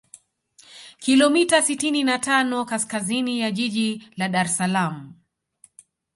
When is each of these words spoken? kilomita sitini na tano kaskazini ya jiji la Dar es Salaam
kilomita 0.99 1.61
sitini 1.61 2.03
na 2.03 2.19
tano 2.19 2.65
kaskazini 2.65 3.39
ya 3.39 3.51
jiji 3.51 4.09
la 4.17 4.29
Dar 4.29 4.45
es 4.45 4.57
Salaam 4.57 5.13